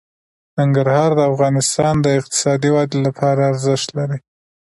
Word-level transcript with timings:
ننګرهار 0.57 1.11
د 1.17 1.21
افغانستان 1.31 1.93
د 2.01 2.07
اقتصادي 2.19 2.69
ودې 2.75 2.99
لپاره 3.07 3.41
ارزښت 3.51 3.89
لري. 3.97 4.17